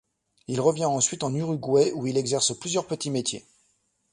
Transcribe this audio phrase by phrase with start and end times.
[0.47, 3.45] Il revient ensuite en Uruguay où il exerce plusieurs petits métiers.